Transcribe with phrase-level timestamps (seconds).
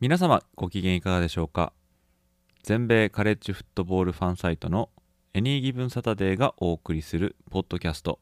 [0.00, 1.72] 皆様ご機嫌いかがでしょうか？
[2.62, 4.90] 全米カレッジフットボールファンサイトの
[5.34, 8.20] エニーギブンサタデーがお送りするポッドキャスト。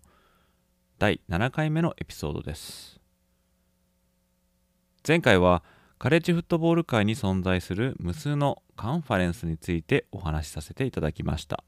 [0.99, 2.99] 第7回目のエピソードです。
[5.07, 5.63] 前回は
[5.99, 11.63] カレッジフットボール界に存在する無数のカンファレンスについてお話しさせていただきました。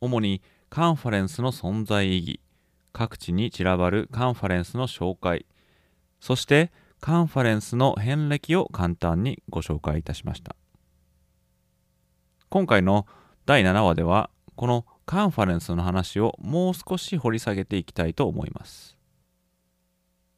[0.00, 2.40] 主にカンファレンスの存在意義
[2.94, 5.44] 各地に散らばるカンファレンスの紹介
[6.18, 6.72] そして
[7.04, 10.56] カンファレンスの遍歴を簡単にご紹介いたしました。
[12.48, 13.06] 今回の
[13.44, 18.96] 第7話ではこのカンファレンスの話をもう少し掘り下げていきたいと思います。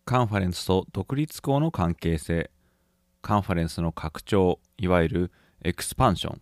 [0.04, 2.50] カンファレンスと独立校の関係性
[3.22, 6.40] カンファレンスの拡張いわゆるエクスパンション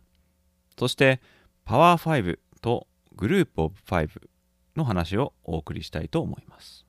[0.79, 1.21] そして
[1.67, 4.09] パワー5とグループオブ5
[4.75, 6.84] の話をお送りしたいと思います。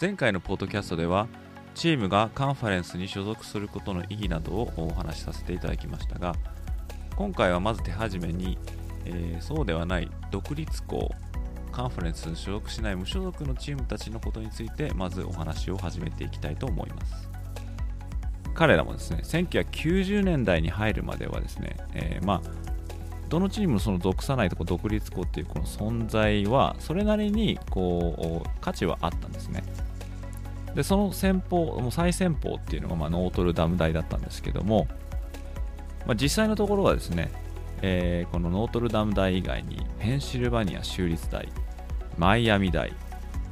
[0.00, 1.28] 前回のポッドキャストでは
[1.74, 6.34] チームがカンファレンスに所属することの意義などをお話しさせていただきましたが
[7.16, 8.56] 今回はまず手始めに、
[9.04, 11.10] えー、そうではない独立校
[11.70, 17.28] カンファレンスに所属しない無所属のチームたちのことについてまずお話を始めていきたいと思います。
[18.54, 22.70] 彼らもですね1990年代に入るまではですね、えー、まあ
[23.28, 29.62] どのチームもその属さないとこ独立校っていうこの存在はそれなりにこう価値はあったんですね。
[30.74, 34.86] でその先方、もう最先方っていうのが、まあ、ノートルダム大だったんですけども、
[36.06, 37.30] まあ、実際のところはですね、
[37.82, 41.48] えー、このノートルダム大以外にペンシルバニア州立大、
[42.18, 42.92] マイアミ大、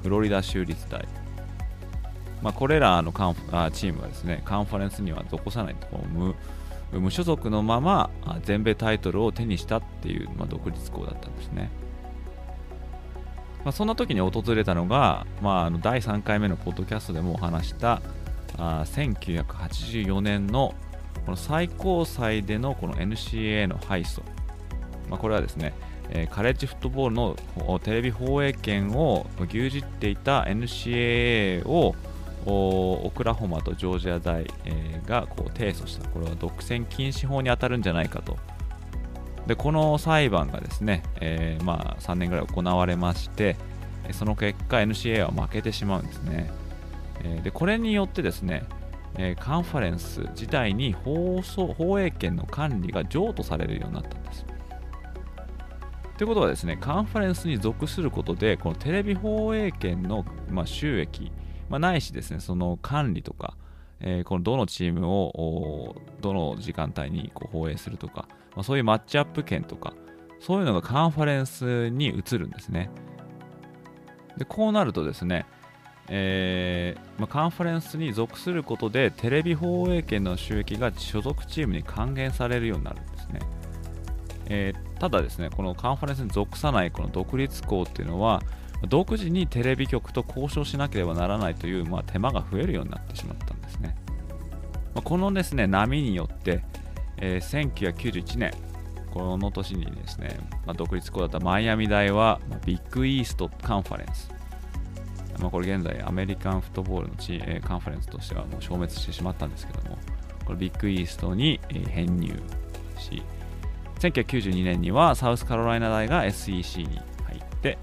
[0.03, 1.07] フロリダ州立大、
[2.43, 6.35] まあ、これらのカンあチームはですね、カンファレンスには属さないと無
[6.93, 8.09] 無所属のまま
[8.45, 11.71] 全米タイトルを手にしたっていう、まあ、独立校だったんですね。
[13.65, 18.01] まあ、そんな時に訪れたのが、まあ、あの第3回目のポッドキャストでもお話した
[18.57, 20.75] あ1984年の
[21.25, 24.23] この最高裁でのこの NCAA の敗訴、
[25.11, 25.75] まあ、これはですね、
[26.11, 31.95] えー、カレッジフットボールのテレビ放映権を牛耳っていた NCAA を
[32.47, 34.47] オクラホマとジョージア大、
[35.07, 36.09] がこう提訴した。
[36.09, 38.39] これは独占禁止法に当たるんじゃないかと
[39.49, 43.57] でこの裁判がですね、えー、まあ、3年ぐらい行われまして
[44.13, 46.51] その結果 NCA は負けてしまうんですね、
[47.25, 48.65] えー、でこれによってですね、
[49.17, 54.45] えー、カンファレンス自体に放送放映権の管理が譲渡されるようになったんです。
[56.19, 61.31] ということはですねカンファレンスに属することでこのテレビ放映権の、まあ、収益、
[61.71, 63.55] まあ、ないしですねその管理とか
[64.01, 69.95] えー、このどのチームをどの時間帯にこう放映するとか、まあ、そういうマッチアップ権とか、
[70.41, 72.91] そういうのがカンファレンスに移るんですね。
[74.37, 75.47] でこうなるとですね、
[76.09, 83.41] えーまあ、カンファレンスに属することでテレビ放映権の収益が所属チームに還元されるようになるんですね。
[84.51, 88.43] えー、ただですね、このカンファレンスに属さないこの独立校っていうのは、
[88.89, 93.48] 独自にテレビ局と交渉しなければならないという、まあ、手間が増えるようになってしまった。
[94.95, 96.63] まあ、このですね波によって、
[97.19, 98.53] えー、1991年、
[99.13, 104.31] この年にですね、まあ、独立校だったマイアミ大は、まあ、ビッグイーストカンファレンス。
[105.41, 109.99] まあ、これ現在アメリカンフットボールのチ、ー、カンファレンスとしてはもう消滅してしまったんですけども、
[110.45, 112.35] これビッグイーストに、えー、編入
[112.99, 113.23] し、
[114.01, 117.79] 1992年にはサウスカロライナ大が SEC に入って、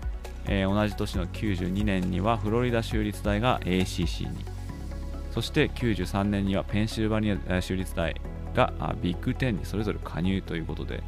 [0.47, 4.54] えー、同じ年の92年にはフロリダ州立大が ACC に
[5.35, 8.15] そして93年にはペンシルバニア州立大
[8.53, 8.71] が
[9.01, 11.03] ビッグ10にそれぞれ加入ということで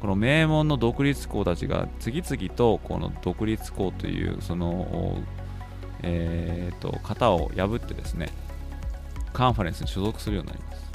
[0.00, 5.18] この名門の独立校たちが次々とこの独立校というその、
[6.04, 8.28] えーと、型を破ってですね
[9.32, 10.92] カンファレンスに所属するようになります。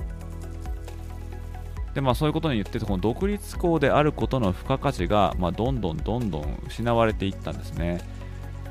[1.94, 8.00] でまあそういうことによってこの独立校であることの付加価値が、まあ、どんどんどんどん失われていったんですね。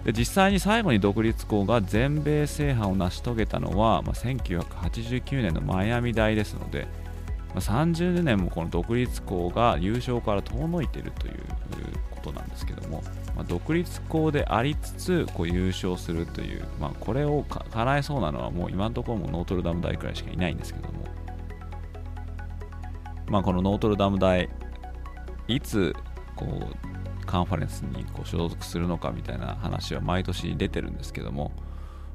[0.06, 6.86] で実際に最後に独立校が全米制覇を成し遂げたのは、まあ、1989年のマイアミ大ですので、
[7.48, 11.34] まあ、30年もこの独立校が優勝から遠のいているという
[12.12, 13.02] ことなんですけども、
[13.34, 21.04] まあ、独立校でありつつこう優勝するという、まあ、これを叶えそうなのはもう今のところもノートルダム大くらいしかいないんですけども、
[23.26, 24.48] まあ、このノートルダム大
[25.48, 25.96] いつ
[26.36, 26.86] こう
[27.26, 31.52] カンファレンスにこう所属するのかみたいな話は毎年出てるんですけども、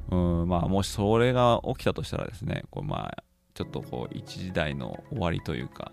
[0.09, 3.23] うんまあ、もしそれが起きたとしたらですね、こうまあ、
[3.53, 5.91] ちょっとこう一時代の終わりというか、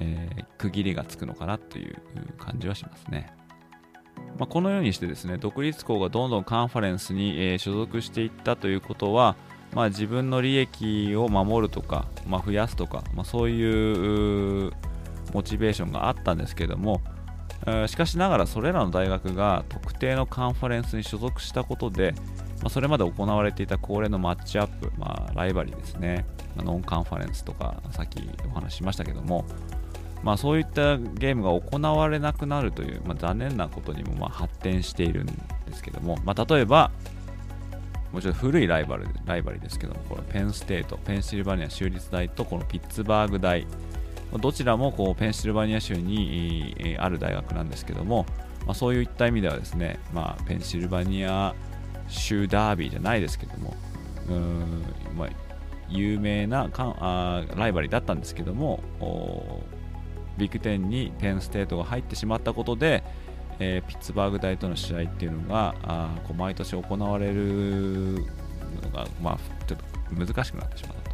[0.00, 1.96] えー、区切りがつくのかなという
[2.38, 3.32] 感じはしますね。
[4.38, 9.36] まあ、このようにしてですね、独立校がどんどんカンファレンスに、え、所属していったということは、
[9.74, 14.72] まあ、自分の利益を守るとか、まあ、増やすとか、まあ、そういう
[15.32, 17.00] モチベーションがあったんですけども、
[17.86, 22.14] しかしながらそれらの大学が特定のカンファレンスに所属したことで、
[22.60, 29.44] まあ、それまで行われていた恒例のマッチアップ、まあ、ライバリーですね、ま、ノンカンファレンスとかさっきお話ししましたけども、
[30.22, 35.34] まあ、そういったゲームが行われなくなるという、ま、残念なことにもま発展しているんで
[35.72, 36.90] すけども、ま、例えば
[38.12, 43.66] もうちろん古いライバルライバリーですけどもこれペンステートペンシルバニア州立大とこのピッツバーグ大。
[44.32, 48.26] どちらもこうペンシルバニア州にある大学なんですけども、
[48.66, 51.54] まあ、そういった意味ではですね、まあ、ペンシルバニア
[52.08, 53.74] 州ダービーじゃないですけども、
[54.28, 54.84] うん
[55.16, 55.28] まあ、
[55.88, 58.80] 有名なかんあライバリーだったんですけども、
[60.36, 63.02] ビッグ10にペンステートが入ってしまったことで、
[63.58, 68.24] えー、ピッツバーグ大との試合っていうのがあこう毎年行われる
[68.82, 69.84] のが、まあ、ちょっと
[70.14, 71.05] 難しくなってしまった。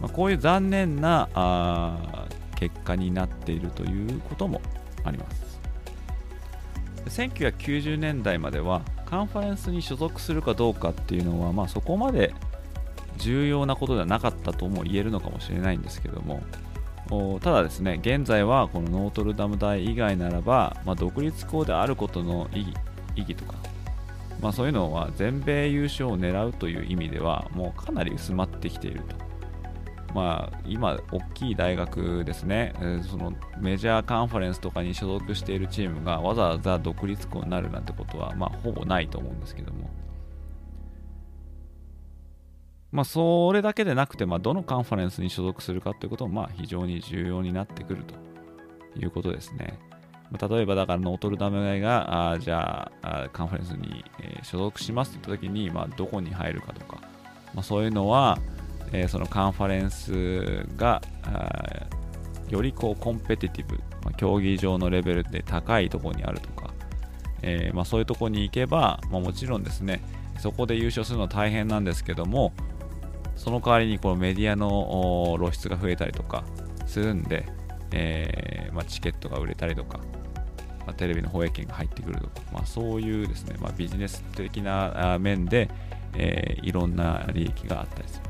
[0.00, 4.60] まあ、こういう残念なあ結果になっているということも
[5.04, 5.48] あります。
[7.06, 12.34] 1990年代まではカンファレンスに所属するかどうかっていうのは、まあ、そこまで
[13.16, 16.42] 重要なことではなかったとも言えるのかもしれないんですけども
[17.40, 22.74] ただですね現在はこのノートルダム大以外ならば、まあ、独立校であることの意義
[23.16, 23.54] 意義とか、
[24.40, 29.27] まあ、そういうのは全米優勝を狙うという意味ではもうかなり薄まってきていると
[30.18, 32.74] まあ、今、大きい大学ですね、
[33.08, 39.90] そのメジャーカンファレンスとかに所属しているチームがわざわざ独立校になるなんてことは、まあ、ほぼないと思うんですけども、
[42.90, 48.28] まあ、それだけでなくて、まあ、どのカンファレンスに所属するかということも、まあ、非常に重要になってくると。
[48.96, 49.78] いうことですね。
[50.38, 57.00] 例えば、だからノートルダム大が、あじゃあカンファレンスに、えー、所属しますと言ったときに、まあ、どこに入るかとか、
[57.54, 58.38] まあ、そういうのは、
[58.92, 61.02] えー、そのカンファレンスが
[62.48, 66.72] よりこうコンペティティブ、まあ、競技場のレベルで高いところにあるとか、
[67.42, 70.02] えー、まあ、そういうところに行けば、まあ、もちろんですね
[70.38, 72.52] そこで優勝するのは大変なんですけども
[73.36, 76.44] その代わりにこのメディアの露出が増えたりとか
[76.86, 77.46] するんで、
[77.92, 80.00] えー、まチケットが売れたりとか、
[80.86, 85.70] まテレビの放映権が入ってくるとか、まそういうですね、まビジネス的な面で、
[86.14, 88.27] えいろんな利益があったりする。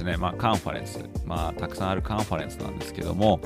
[0.00, 3.40] ですね、まあ、カンファレンス、まあ、たくさんあるカンファレンスなんですけども、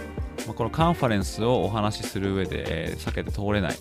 [0.47, 3.77] まあ、このカンファレンスをお話しする上で、えー、避けて通れない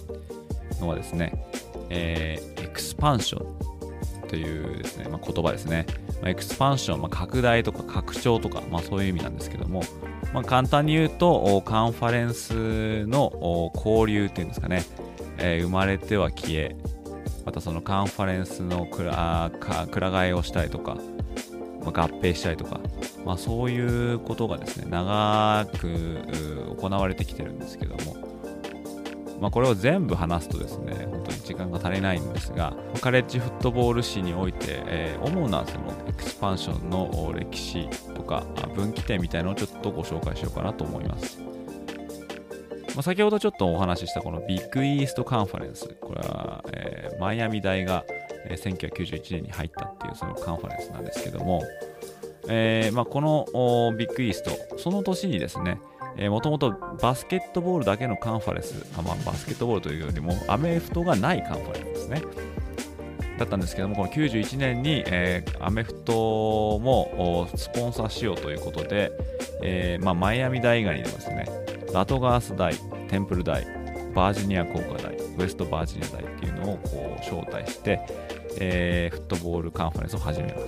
[0.81, 1.45] のはですね、
[1.89, 5.85] えー、エクスパンションというですね、まあ、言葉ですね。
[6.21, 9.83] まあ、エクスパンション、まあ、拡大とか拡張とか、まあ、そういう意味なんですけども、
[10.33, 14.83] まあ、簡単に言うと、カンファレンスの交流っていうんですかね、
[15.37, 16.75] えー、生まれては消え、
[17.45, 19.51] またそのカンファレンスのくら
[19.91, 20.97] くら替えをしたりとか、
[21.85, 22.79] ま、合併したりとか、
[23.25, 26.19] まあ、そういうことがですね長く
[26.77, 28.15] 行われてきてるんですけども、
[29.41, 41.53] まあ、これを全部話すとですね本当に時間が足りないんですがカレッジフットボール史において、えー、主なそのエクスパンションの歴史とか分岐点みたいなのをちょっとご紹介しようかなと思います。
[42.95, 48.05] まあ、先ほどちょっとお話ししたこのビッグイーストカンファレンス、これは、えー、マイアミ大が、
[48.49, 51.63] え、1991年に入ったっていうそのカンファレンスなんですけども、
[52.47, 53.45] えーまあ、この
[53.97, 55.79] ビッグイースト、その年にですね、
[56.29, 56.71] もともと
[57.01, 62.21] バスケットボールだけのカンファレンス、あまあ、バスケットボールというよりもアメフトがないカンファレンスですね。
[63.39, 69.11] だったんですけども、この91年に、えー、アメフトもスポンサーしようということで、
[69.63, 71.45] えーまあ、マイアミ大以外にですね、
[71.93, 72.75] ラトガース大、
[73.09, 73.65] テンプル大、
[74.13, 77.99] バージニア工科大、ウエストバージニア大っていうのをこう招待して、
[78.59, 80.59] えー、フットボールカンファレンスを始めま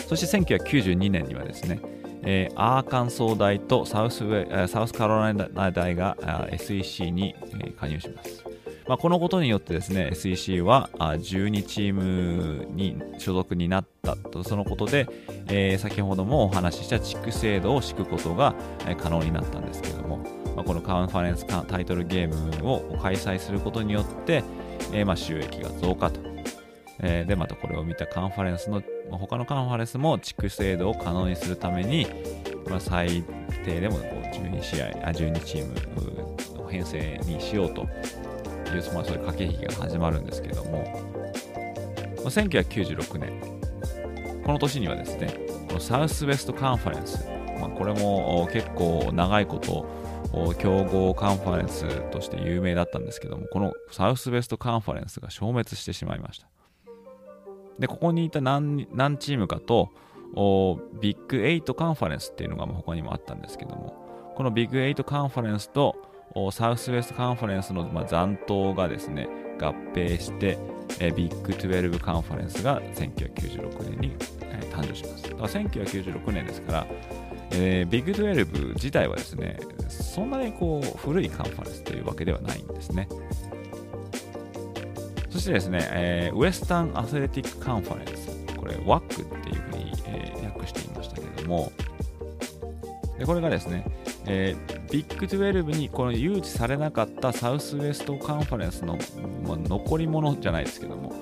[0.00, 0.08] す。
[0.08, 1.80] そして1992年にはですね、
[2.22, 6.16] えー、アーカンソー大とサウスウェサウスカロライナ大が
[6.52, 8.44] SEC に、え加入します。
[8.88, 15.08] まあ、このことによってですね SEC は12チームに所属になったとそのことで、
[15.48, 18.54] えー、先ほどもお話しした地区制度を敷くことが
[19.02, 20.18] 可能になったんですけども、
[20.54, 22.28] まあ、このカンファレンスタイトルゲー
[22.62, 24.44] ムを開催することによって、
[24.92, 26.20] えー、まあ収益が増加と、
[27.00, 32.06] えー、でまたこれを見たカンファレンスの他のカンファレンスも地区制度を可能にするために、
[32.68, 33.24] まあ、最
[33.64, 40.82] 低でもこう12試合あ12チームの編成にしようという、まあ、そういう駆け引きが始まるんですけども、
[42.16, 43.56] まあ、1996年
[44.44, 45.28] この年にはですね
[45.68, 47.26] このサウスウェストカンファレンス、
[47.60, 50.05] まあ、これも結構長いこと
[50.58, 56.48] 強豪カンファレンスとして有名だったんですけどもこのサウスウェストカンファレンスが消滅してしまいました。
[57.78, 59.90] で、ここにいた何何チームかと、
[61.00, 65.96] ビッグ8カンファレンスっていうのが他にもあったんですけども、このビッグ8カンファレンスと
[66.52, 69.28] サウスウェストカンファレンスの、ま、残党がですね、
[69.60, 70.58] 合併して、
[71.00, 74.16] えビッグ12カンファレンスが1996年に、
[74.96, 75.22] します。
[75.24, 76.86] だから1996年ですから、
[77.52, 83.08] えー、ビッグ12自体はですね、そんなにこう古いカンファレンスというわけではないんですね。
[85.30, 91.70] そしてですね、えー、ウエスタンアスレティックカンファレンス、これ WAC っていうふうに、えー、訳していましたけれども、
[93.18, 93.84] でこれがですね、
[94.26, 98.98] えー、ビッグ12にこの誘致されなかったサウスウェストカンファレンスの、
[99.46, 101.12] まあ、残り物じゃないですけども、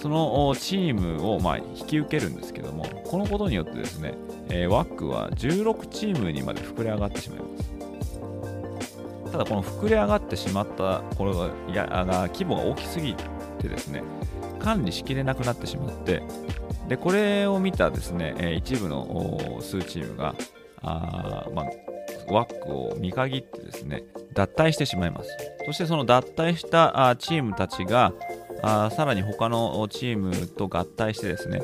[0.00, 4.14] そのチームをまあ引き受けるんですけども、このことによってですね、
[4.48, 7.78] えー、WAC は16チームにまで膨れ上がってしまいます。
[9.30, 13.14] ただこの膨れ上がってしまったこれがやが規模が大きすぎ
[13.58, 14.02] てですね
[14.58, 16.22] 管理しきれなくなってしまって
[16.88, 20.34] でこれを見たですね、え一部の数チームが
[20.80, 21.66] あ、まあ、
[22.32, 25.30] ワックを見限ってですね脱退してしまいます
[25.66, 28.14] そしてその脱退したチームたちが
[28.62, 31.60] あさらに他のチームと合体してですね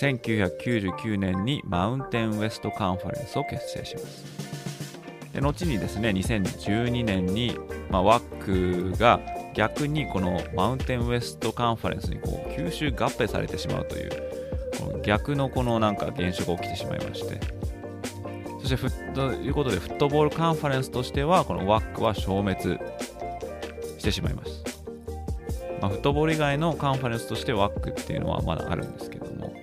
[0.00, 4.24] 1999年にマウンテンウエストカンファレンスを結成します。
[5.32, 7.56] で後にですね2012年に、
[7.90, 9.20] まあ、ワックが
[9.54, 14.10] 逆にこのマウンテンウエストカンファレンスにこう吸収合併されてしまうという
[14.78, 17.60] この逆のこのなんか現象が起きてしまいまして。
[18.60, 22.78] そしてふということでフットボールカンファレンスとしてはこの WAC は消滅
[23.98, 24.62] してしまいます、
[25.80, 29.54] まあ、フットボール以外のカンファレンスとして WAC っていうのはまだあるんですけども。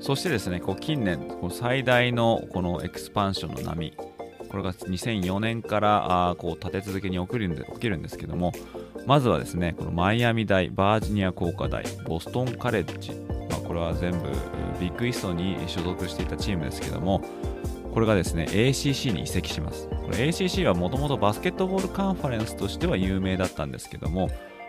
[0.00, 3.92] そしてですねこう近年こう最大のこのエクスパンションの波。
[4.48, 8.52] これが2004年からあこう立て続けに起きるんで起きるんですけども。
[9.06, 13.12] まずはですねこのマイアミ大バージニア工科大ボストンカレッジ、
[13.50, 14.28] まあ、これは全部
[14.78, 17.22] ビッグイストに所属していたチームですけども。
[17.92, 19.88] これがですね ACC に移籍します。
[19.88, 24.28] これ ACC はもともとバスケットボールカンファレンスとしては有名だったんですけども。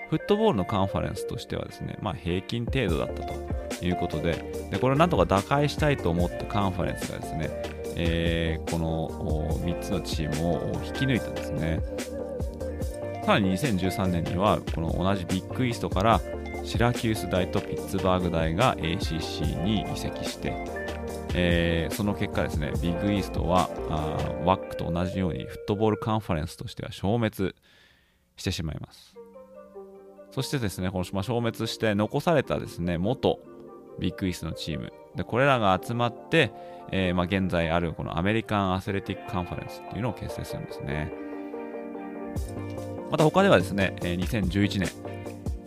[0.09, 9.09] フットボールのカンファレンスとしてはですね、まあ、平均程度だったということででこれをなんとか打開したいと思ったカンファレンスがですねえー、この
[9.65, 11.81] 3つのチームを引き抜いたんですね。
[13.25, 16.21] さらに2013年にはこの同じビッグイーストから
[16.63, 20.53] シラキュース大とピッツバーグ大が ACC に移籍して、
[21.33, 27.53] えー、その結果ですね、ビッグイーストはあ WAC と同じようにフットボールカンファレンスとしては消滅
[28.37, 29.18] してしまいます。
[30.31, 33.39] そしてですね、この消滅して残されたですね、元
[33.99, 36.51] ビッグイースのチーム、でこれらが集まって、
[36.91, 41.11] えー、まあ、現在あるこのアメリカンアスレティックカンファレンスっていうのを結成するんですね。
[43.11, 44.89] また他ではですね、えー、2011年、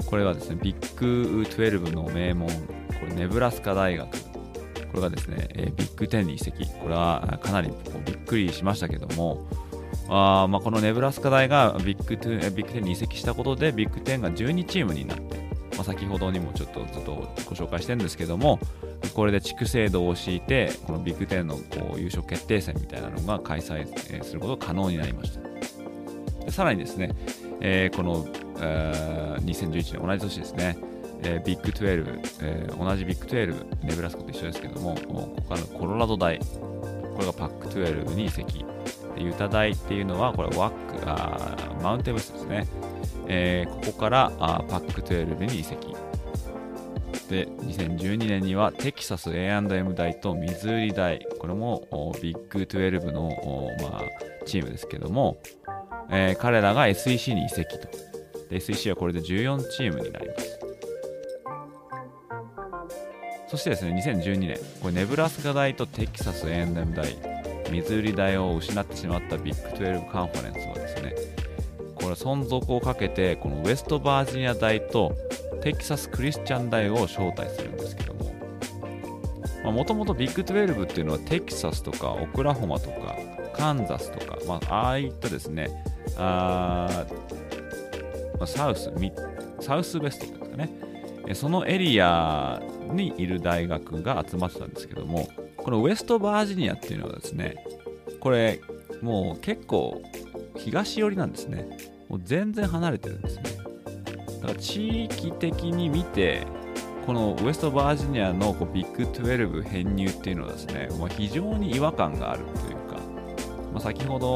[0.07, 2.55] これはですね、ビッグ12の名門、こ
[3.09, 4.19] れネブラスカ大学、こ
[4.95, 7.71] れがですね、えー、ビッグ10に移籍、これはかなり
[8.05, 9.47] びっくりしましたけども、
[10.09, 15.37] あまあ、このネブラスカ大がビッグビッグ10に移籍したことで、ビッグ10が12チームになって、
[15.77, 17.15] まあ、先ほどにもちょっとずっと
[17.47, 18.59] ご紹介してるんですけども、
[19.15, 25.33] これで地区制度を敷いて、このビッグ10のこう優勝決定戦みたいなのが開催することが可能になりまし
[26.47, 26.51] た。
[26.51, 27.15] さらにですね、
[27.61, 28.27] えー、この、
[28.61, 30.77] えー、2011年、同じ年ですね、
[31.23, 38.65] えー、ビッグ12、えー、同じビッグ12、ネブラスカと一緒ですけども、ここからコロラド大、これがパック12に移籍。
[39.17, 42.67] でユタ大っていうのは、これワック、あマウンテンブスですね。
[43.29, 45.95] えー、ここからあパック12に移籍。
[47.29, 53.31] で、2012年にはテキサス A&M 大とミズーリ大、これもビッグ12の、
[53.91, 54.03] まあ、
[54.45, 55.39] チームですけども、
[56.11, 57.89] えー、彼らが SEC に移籍と。
[58.51, 60.59] で SEC はこれで14チームになります。
[63.49, 67.17] そしてですね、2012年、これネブラスカ大とテキサス A&M 大、
[67.71, 71.15] ミズーリ大を失ってしまったビッグ12カンファレンスはですね、
[71.95, 75.15] これ存続をかけて、このウェストバージニア大と
[75.63, 83.17] テキサスクリスチャン大を招待するんですけども、もともとビッグ12っていうのはテキサスとかオクラホマとか
[83.55, 85.69] カンザスとか、まあ、ああいったですね、
[86.19, 87.07] あ
[88.39, 88.91] まあ、サウス、
[89.61, 90.69] サウスウェストですかね、
[91.35, 92.61] そのエリア
[92.93, 95.29] にいる大学が集まってたんですけども、
[95.63, 97.57] このウェストバージニアっていうのはですね、
[98.21, 98.61] これ、
[99.01, 100.03] もう結構
[100.57, 101.69] 東寄りなんですね。
[102.09, 103.43] もう全然離れてるんですね。
[104.41, 106.47] だから地域的に見て、
[107.07, 113.01] このウエストバージニアのこうビッグ12編入っていうのはですね、まあ、非常に違和感があるというか、
[113.73, 114.29] まあ、先ほど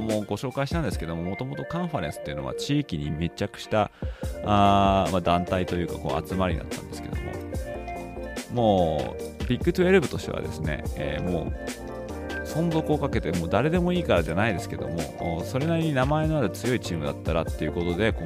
[0.00, 3.90] もご紹介したんですけども、もともとカンファレンスっていうのは地域に密着した
[4.44, 7.22] あ、まあ、団体というかこう集まりだったんですけども、
[8.54, 18.20] もうビッグ12としてはですね、えー、もう存続をかけてもう誰でもいいからじゃないですけどもそれなりに名前のある強いチームだったらっていうことでこ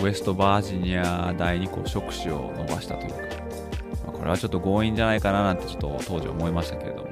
[0.00, 3.16] うウエストバージニア大にこう触手を伸ばしたというか、
[4.06, 7.08] まあ、これはちょっと強引じゃないかななんてちょっと当時思いましたけれども、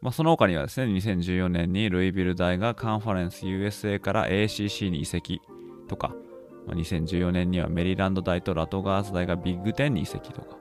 [0.00, 5.40] まあ、その他にはですね2014年にルイビル大がカンファレンス USA から ACC に移籍
[5.88, 6.14] とか
[6.66, 10.58] 2014年にはメリーランド大とラトガース大がビッグ10に移籍とか、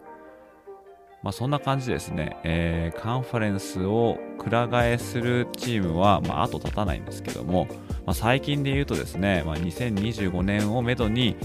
[1.23, 7.67] まあ、そんな感じですね、えー、カンファレンスをくら替えするチームは、まあ、後立たないんですけども、
[8.05, 11.35] まあ、最近で言うとですね、まあ、2025年をめどに、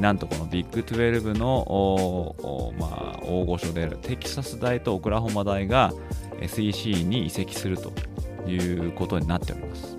[0.00, 5.92] なんとこのビッグ12のまあ、大御所であるテキサス大とオクラホマ大が
[6.40, 7.92] SEC に移籍すると
[8.48, 9.98] いうことになっております。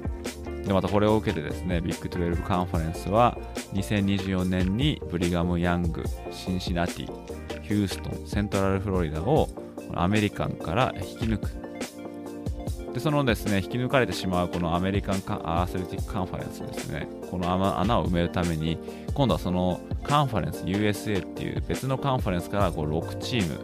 [0.65, 3.38] でまたこれを受けてですね、ビッグ12カンファレンスは
[3.73, 9.49] 2024年にブリガム・ヤング、シンシナティ、ヒューストン、セントラルフロリダを
[9.95, 12.93] アメリカンから引き抜く。
[12.93, 18.78] で、そのですね、引き抜かれてしまうこのアメリカンアーセルティックカンファレンスですね、この穴を埋めるために、
[19.13, 23.60] 今度はそのカンファレンス USA っていう別のカンファレンスからこう6チーム、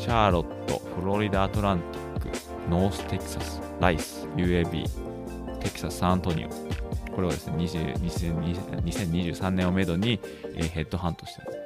[0.00, 4.88] シャーロット、フロリダ・アトランティック、ノーステキサス、ライス、UAB、
[5.60, 6.48] テキサス・サンアントニオ、
[7.14, 10.18] これをですね、2023年をめどに、
[10.56, 11.57] えー、ヘッドハントしてます。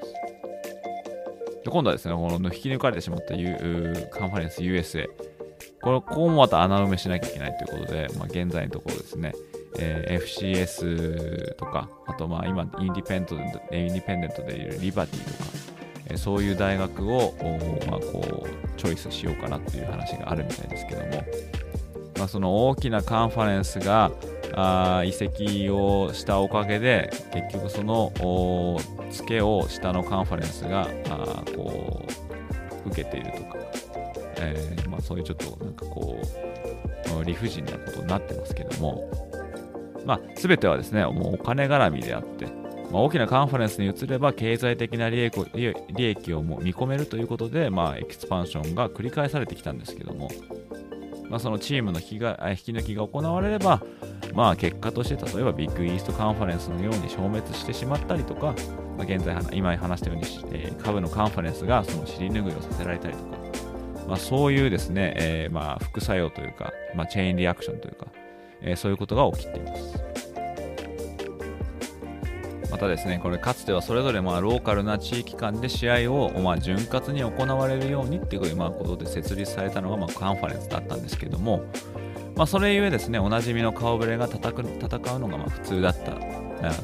[1.64, 5.08] で今度はですね、この引き抜かれてしまった、U、カンファレンス USA、
[5.80, 9.32] これここもまた穴埋めしなきゃいけないということで、まあ、現在のところですね、
[9.78, 15.50] えー、FCS とか、あとまあ今インディペンデントインディペンデントでいるリバティとか、
[16.06, 17.34] えー、そういう大学を、
[17.88, 21.24] まあ、こうチョイスしようかなという話があるみたいですけども、
[22.18, 24.10] まあ、その大きなカンファレンスが
[24.54, 28.12] あ移籍をしたおかげで結局その
[29.12, 32.04] ツケを下のカンファレンスがあこ
[32.86, 33.56] う受けているとか、
[34.38, 36.20] えーまあ、そういうちょっとなんかこ
[37.20, 39.08] う理不尽なことになってますけども、
[40.04, 42.46] まあ、全てはですねもうお金絡みであって、
[42.90, 50.30] まあ、大きなカンファレンスに移れば経済的な利益を利益をも見込めるということで、まあ、エキスパンションが繰り返されてきたんですけども、
[51.28, 53.82] まあ、そのチームの引きが引き抜きが行われれば、
[54.34, 58.54] まあ、結果として例えばビッグイーストカンファレンスのように消滅してしまったりとか、
[58.96, 63.36] まあ、現在今話したように、えー、下部のカンファレンスがその尻拭いをさせられたりとか、
[64.08, 68.06] まあ、そういうですね、えー、まあ副作用というか、まあ、 chain reaction というか、
[68.60, 70.02] えー、そういうことが起きています。
[72.70, 81.64] またですね、これかつてはそれぞれまあローカルな地域間で試合をまあ潤滑に行われるようにっていうまあことで設立されたのがまあカンファレンスだったんですけども、
[82.34, 86.16] まあ、それゆえですね、おなじみの顔ぶれが戦うのがまあ普通だった。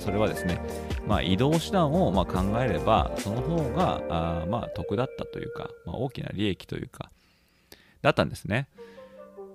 [0.01, 0.61] それはですね、
[1.07, 7.11] まあ、移動手段をま考えれば、その方があま得だったというか、まあ、大きな利益というか、
[8.03, 8.69] だったんですね。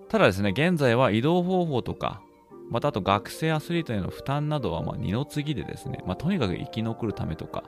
[0.10, 2.21] ただですね、現在は移動方法とか、
[2.69, 7.63] またあと学生アスリートへの負担などはま二の次でですね、まあ、とにかく生き残るためとか、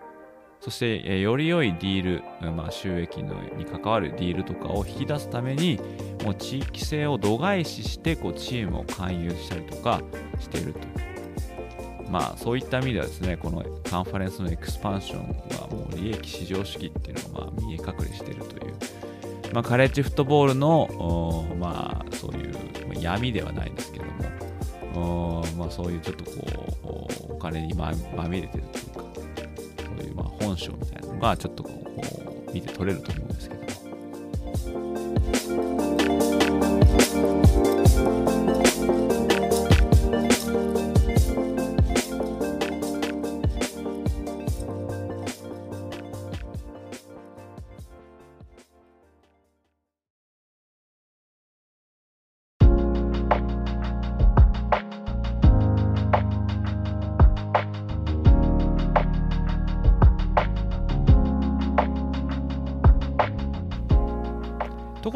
[0.61, 5.79] そして、より良いディール、まあ、収益のに関わるディールとかを引き出すために、
[6.23, 10.01] もう地域性を度外視してこうチームを勧誘したりとか
[10.39, 11.14] していると。
[12.09, 15.19] まあ、そういった意味ではですね、このカンファレンスのエクスパンション
[15.59, 18.73] はもう利益至上主義っていうのがまあ見え隠れしているという、
[19.53, 22.55] まあ、カレッジフットボールの、まあ、そういう
[22.99, 24.05] 闇ではないんですけど
[24.93, 26.31] も、まあ、そういうちょっとこ
[27.29, 27.91] う、お金にま
[28.29, 29.03] みれてるというか、
[29.97, 31.71] そういうまあ本性みたいなのがちょっとこ
[32.49, 33.64] う見て取れると思うんですけど。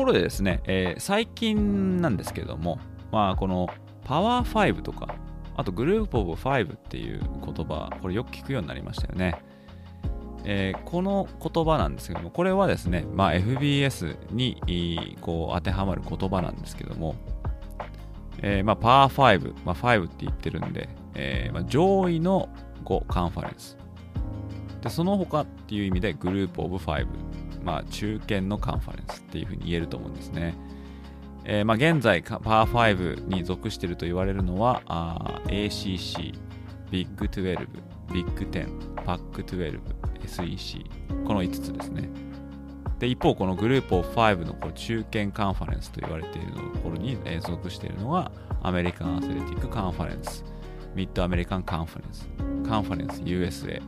[0.10, 2.80] ろでですね、えー、最近なんですけども、
[3.12, 3.68] まあ、この
[4.04, 5.16] パワー5とか、
[5.56, 9.42] あとグループオブ5っていう言葉、これよく聞くようになりましたよね。
[10.46, 17.16] えー、この言葉なんですけども、これはですね、まあ、FBS にこう当てはまる言葉なんですけども、
[18.42, 22.50] えー、まあ、パワー5、まあ、5って言ってるんで、えーまあ、上位の
[22.86, 23.78] 5カンファレンス。
[24.82, 27.06] で、その他っていう意味でグループオブ5
[27.64, 30.56] まあ、中堅のカンファレンスっていうふうに言えると思うんですね。
[31.46, 34.82] えー、まあ、現在、パワー5に属していると言われるのは、
[35.48, 36.34] ACC、
[36.92, 37.68] ビッグ12、
[38.14, 39.80] ビッグ10、パック12、
[40.26, 40.86] SEC、
[41.26, 42.10] この5つですね。
[43.00, 50.44] で一方、このグループオブ5のこう中堅カンファレンスと言われているところに、属しているのが、アメリカンアスレティックカンファレンス、
[50.94, 52.28] ミッドアメリカンカンファレンス、
[52.68, 53.82] カンファレンス USA、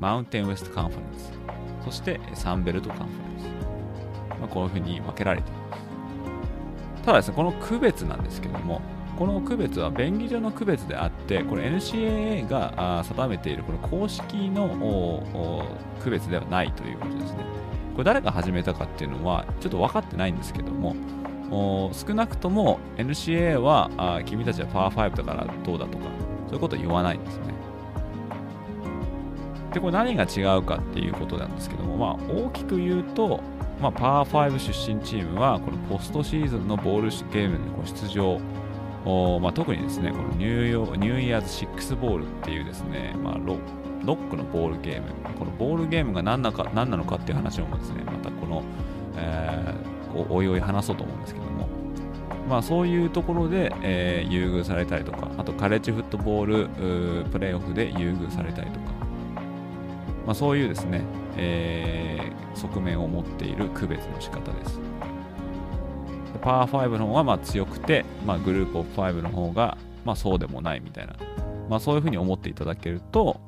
[0.00, 1.32] マウンテンウエストカンファレンス、
[1.86, 4.38] そしてサンベルトカンファレンス。
[4.40, 7.02] まあ、こういうふうに分けられています。
[7.04, 8.82] ただですね、この区別なんですけども、
[9.16, 15.22] この区別は便宜上の区別であって、これ NCAA が定めているこの公式の
[16.02, 17.44] 区別ではないということですね。
[17.92, 20.96] これ誰が始めたかっていうのはちょっと分かってないんですけども、
[21.92, 26.04] 少なくとも NCAA は君たちはパワー5だからどうだとか、
[26.48, 27.54] そういうこと言わないんですね。
[29.72, 33.40] で、これ何が違うかっていうことなんですけども、まあ、大きく言うと、
[33.80, 38.40] まあ、パー5出身チームは、このポストシーズンのボールゲームに出場、
[39.40, 43.58] まあ、特にですね、このニューヨニューイヤーズ6ボールっていうですね、まあロ、
[44.04, 48.62] ロックのボールゲーム、このボールゲームが何なか何なのかっていう話をもですね、またこの、
[49.16, 51.68] えー、おいおい話そうと思うんですけども、
[52.48, 59.05] まあ、そういうところで、えー、優遇されたりとか、あとカレッジフットボールプレーオフで優遇されたりとか、
[60.26, 61.02] まあ、そういうですね、
[61.36, 64.80] えー、側面を持っている区別の仕方です。
[66.42, 71.16] パワー5の方がまあ強くて、まあ、グループオブ5の方がまあそうでもないみたいな、
[71.68, 73.40] まあ、そういうふうに思っていただけると、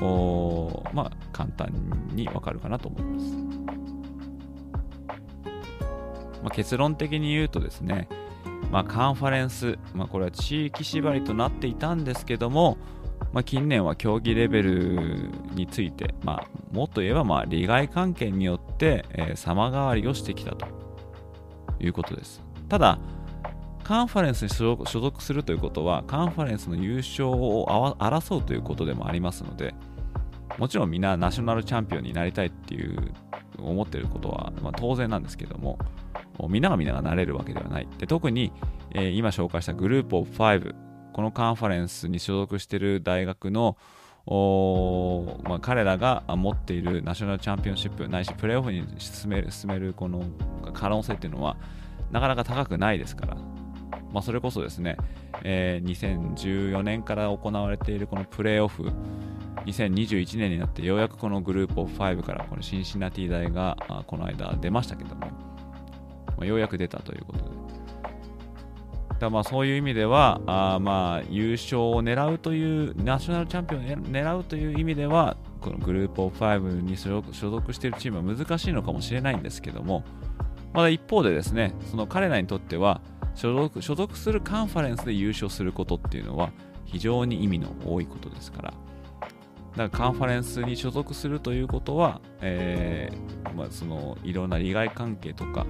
[0.00, 1.72] おまあ、簡単
[2.12, 3.36] にわかるかなと思います。
[6.42, 8.08] まあ、結論的に言うとですね、
[8.70, 12.78] まあ、カンファレンス、まあ、これは地域縛りとなっていたんですけども、
[13.32, 20.66] まあ、近年は競技レベルについて、まあ、もっと言えばまあ利害関係によって、えー、様変わりをしてきたと
[21.80, 22.42] いうことです。
[22.68, 22.98] ただ、
[23.84, 29.74] カンファレンスに所属するということは、カンファレンスの優勝を争うということでもありますので、
[30.58, 33.12] もちろんみんなナショナルチャンピオンになりたいっていう
[33.58, 35.78] 思ってることは、まあ、当然なんですけども、
[36.48, 37.88] みんながみんながなれるわけではない。
[37.98, 38.52] で特に、
[38.92, 40.74] えー、今紹介したグループオブ5、
[41.12, 43.76] このカンファレンスに所属している大学の
[44.24, 50.22] まあ、彼らが持っているナショナルチャンピオンシップないしプレーオフに進める進めるこの
[50.74, 51.56] 可能性っていうのは
[52.12, 53.34] なかなか高くないですから、
[54.12, 54.96] まあ、それこそですね、
[55.42, 58.92] えー、2014年から行われているこのプレーオフ
[59.66, 65.28] 2021年になってようやくこのグループオフ5からこのシンシナティ大がこの間出ましたけども、ま
[66.42, 67.61] あ、ようやく出たということで。
[69.22, 80.04] だまあそういう意味ではあまあ優勝を狙うというナショナルチャンピオンを狙うという意味ではこのグループオブ5に所属しているチームは難しいのかもしれないんですけども
[80.72, 83.00] まだ一方でですねその彼らにとっては
[83.34, 86.50] 所属所属するカンファレンスで優勝することっていうのは
[86.84, 88.74] 非常に意味の多いことですから
[89.76, 95.66] だからカンファレンスに所属するということは、えーまあ、そのいろんな利害関係とか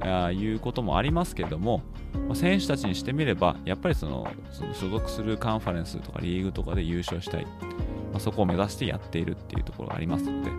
[0.00, 1.82] あいうこともありますけれども、
[2.26, 10.50] まあ、選手たちにしてみればやっぱりそのその所属するカンファレンスとかリーグとかで優勝したい、まあ、そこを目指してやっているっていうところがありますので、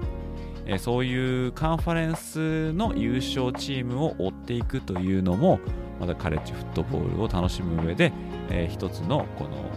[0.66, 5.60] えー、そういうカンファレンスの優勝チームを追っていくというのも
[6.00, 8.14] またカレッジフットボールを楽しむ上で、
[8.50, 9.68] えー、一つのこの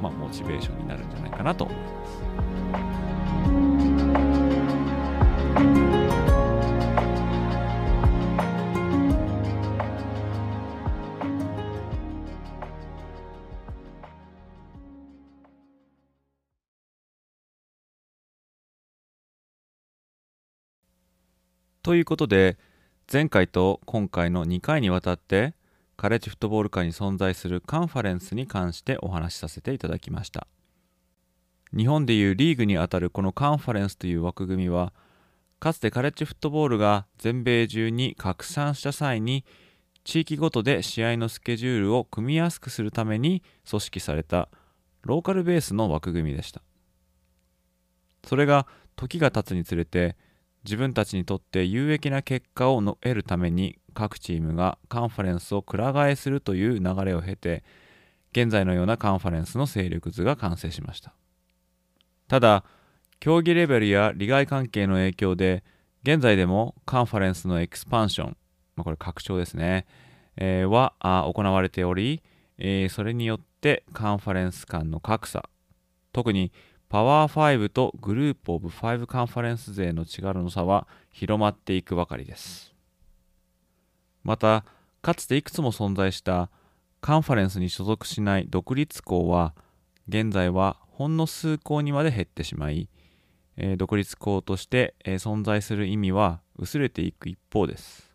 [0.00, 1.97] まあ、モチベーションになるんじゃないかなと思います。
[21.88, 22.58] ということで
[23.10, 25.54] 前回と今回の2回にわたって
[25.96, 30.46] カレッジフットボール界に存在するカンファレンスに関してお話しさせていただきました。
[31.74, 34.92] 日本でいうリーグにあたるこのカンファレンスという枠組みは
[35.60, 39.46] かつてカレッジフットボールが全米中に拡散した際に
[40.04, 44.50] 地域ごとで試合のスケジュールを組みやすくするために組織された
[45.04, 46.60] ローカルベースの枠組みでした。
[48.26, 50.18] それが時が経つにつれて
[50.68, 57.64] 自分たちにとって有益な結果を得るために各チームがカンファレンスをくら替えするという流れを経て
[58.32, 61.14] 現在のようなカンファレンスの勢力図が完成しました。
[62.28, 62.64] ただ
[63.18, 65.64] 競技レベルや利害関係の影響で
[66.02, 68.36] 現在でもカンファレンスのエクスパンション、
[68.76, 69.86] まあ、これ拡張ですね、
[70.36, 72.22] えー、は行われており、
[72.58, 75.48] えー、それによってカンファレンス間の格差
[76.12, 76.52] 特に
[76.88, 82.74] パワー5とグループオブ5カンファレンス勢の力の差は広まっていくばかりです。
[84.24, 84.64] また
[85.02, 86.50] かつていくつも存在した
[87.00, 89.54] カンファレンスに所属しない独立校は
[90.08, 92.88] 現在はほんの数校にまで減ってしまい、
[93.56, 98.12] えー、独立校として、えー、存在する意味は薄れていく一方です、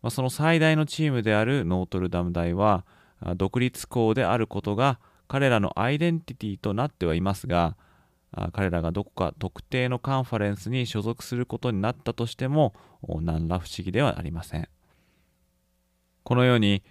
[0.00, 2.86] まあ、その最大のチームであるノートルダム大は
[3.36, 4.98] 独立校であることが
[5.34, 7.76] 彼らのアイデンティティとなってはいますが
[8.52, 14.68] 彼らがどこか特定のカンファレンスに所属することになったとしても何ら不思議ではありません。
[16.22, 16.84] このように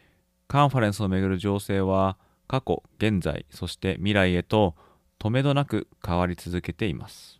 [0.50, 2.18] カンファレンスをめぐる情勢は
[2.50, 4.76] 過去現在そして未来へと
[5.20, 7.40] 止めどなく変わり続けています。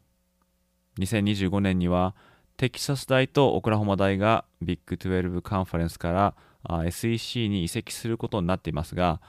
[1.00, 2.16] 2025年には
[2.56, 9.20] テキサス大とオクラホマ大がビッグ12カンファレンスから SEC に移籍することになっていますが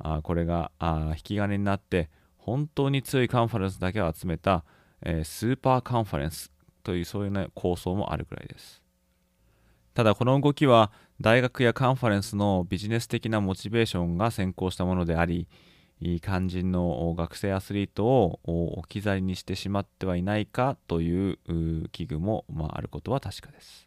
[0.00, 4.64] あこれがあ引き金になって本当に強いカンファレンスだけを集めた、
[5.02, 6.50] えー、スーパーカンファレンス
[6.82, 8.82] というそういう、ね、構想もあるくらいです。
[9.94, 15.46] ただこの動きは大学やカンファレンスのビジネス的なモチベーションが先行したものであり
[16.22, 18.38] 肝心の学生アスリートを
[18.78, 21.38] 置き去りにしてしまってはいないかという
[21.92, 23.86] 危惧も、まあ、あることは確かです、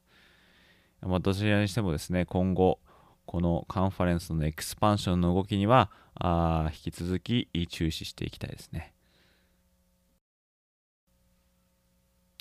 [1.01, 2.79] まあ、どちらにしてもですね今後
[3.25, 8.93] このカンファレンスのエクスパンションの動きにはあ引き続き注視していきたいですね。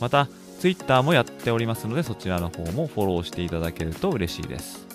[0.00, 0.28] また、
[0.60, 4.86] Twitter もやっておりますので、そちらの方もフォローしていただけると嬉しいです。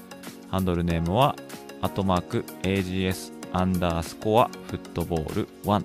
[0.49, 1.35] ハンドルネームは、
[1.81, 5.83] アットマーク AGS アンダースコアフットボール1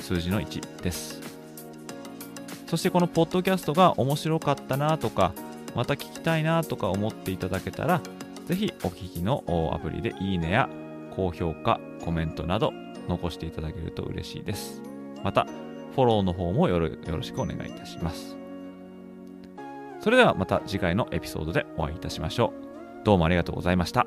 [0.00, 1.20] 数字の1です。
[2.66, 5.32] そしてこのポッドキャストが面白かったなとか、
[5.74, 8.00] また聞きたいなとか思っていただけたら、
[8.46, 10.68] ぜひお聞きのアプリでいいねや
[11.14, 12.72] 高評価、コメントなど
[13.08, 14.82] 残していただけると嬉しいです。
[15.22, 15.46] また、
[15.94, 18.36] フォローの方もよろしくお願いいたします。
[20.00, 22.54] それではまた次回のエピソードでお会いいたしましょ
[23.02, 23.04] う。
[23.04, 24.06] どうもありがとうございました。